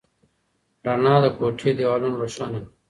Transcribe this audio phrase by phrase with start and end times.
[0.85, 2.73] رڼا د کوټې دیوالونه روښانه کړل.